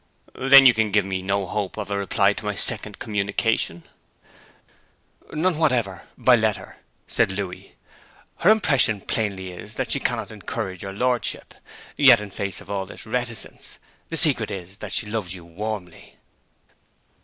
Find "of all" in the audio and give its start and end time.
12.59-12.87